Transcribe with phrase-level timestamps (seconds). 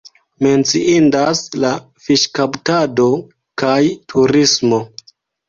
[0.45, 1.73] Menciindas la
[2.07, 3.07] fiŝkaptado
[3.65, 3.77] kaj
[4.15, 4.83] turismo.